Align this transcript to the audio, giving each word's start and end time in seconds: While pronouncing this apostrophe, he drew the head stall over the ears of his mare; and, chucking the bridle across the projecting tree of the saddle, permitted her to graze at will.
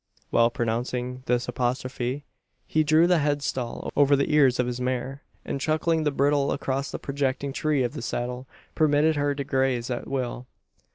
While 0.31 0.49
pronouncing 0.49 1.21
this 1.27 1.47
apostrophe, 1.47 2.25
he 2.65 2.83
drew 2.83 3.05
the 3.05 3.19
head 3.19 3.43
stall 3.43 3.91
over 3.95 4.15
the 4.15 4.33
ears 4.33 4.59
of 4.59 4.65
his 4.65 4.81
mare; 4.81 5.21
and, 5.45 5.61
chucking 5.61 6.05
the 6.05 6.09
bridle 6.11 6.51
across 6.51 6.89
the 6.89 6.97
projecting 6.97 7.53
tree 7.53 7.83
of 7.83 7.93
the 7.93 8.01
saddle, 8.01 8.47
permitted 8.73 9.15
her 9.15 9.35
to 9.35 9.43
graze 9.43 9.91
at 9.91 10.07
will. 10.07 10.47